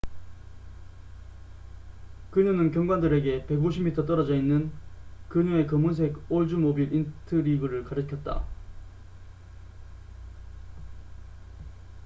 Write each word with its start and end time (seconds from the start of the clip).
그녀는 2.31 2.71
경관들에게 2.71 3.45
150미터 3.45 4.07
떨어져 4.07 4.33
있는 4.35 4.71
그녀의 5.29 5.67
검은색 5.67 6.15
올즈모빌 6.27 6.91
인트리그를 6.91 7.83
가리켰다 7.83 8.43